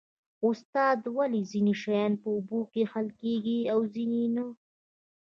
استاده 0.47 1.07
ولې 1.17 1.41
ځینې 1.51 1.73
شیان 1.81 2.11
په 2.21 2.27
اوبو 2.35 2.59
کې 2.73 2.83
حل 2.91 3.07
کیږي 3.21 3.59
او 3.73 3.79
ځینې 3.93 4.23
نه 4.35 4.45